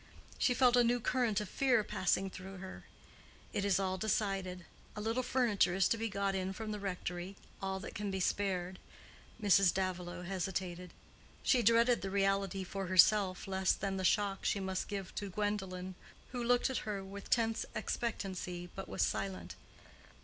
She 0.39 0.55
felt 0.55 0.75
a 0.75 0.83
new 0.83 0.99
current 0.99 1.39
of 1.41 1.47
fear 1.47 1.83
passing 1.83 2.31
through 2.31 2.57
her. 2.57 2.85
"It 3.53 3.63
is 3.63 3.79
all 3.79 3.99
decided. 3.99 4.65
A 4.95 4.99
little 4.99 5.21
furniture 5.21 5.75
is 5.75 5.87
to 5.89 5.97
be 5.99 6.09
got 6.09 6.33
in 6.33 6.53
from 6.53 6.71
the 6.71 6.79
rectory—all 6.79 7.79
that 7.81 7.93
can 7.93 8.09
be 8.09 8.19
spared." 8.19 8.79
Mrs. 9.39 9.71
Davilow 9.71 10.23
hesitated. 10.23 10.91
She 11.43 11.61
dreaded 11.61 12.01
the 12.01 12.09
reality 12.09 12.63
for 12.63 12.87
herself 12.87 13.47
less 13.47 13.73
than 13.73 13.97
the 13.97 14.03
shock 14.03 14.43
she 14.43 14.59
must 14.59 14.87
give 14.87 15.13
to 15.13 15.29
Gwendolen, 15.29 15.93
who 16.31 16.43
looked 16.43 16.71
at 16.71 16.79
her 16.89 17.03
with 17.03 17.29
tense 17.29 17.63
expectancy, 17.75 18.71
but 18.75 18.89
was 18.89 19.03
silent. 19.03 19.53